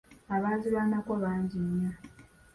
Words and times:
Abaazirwanako 0.35 1.11
bangi 1.23 1.57
nnyo. 1.65 1.91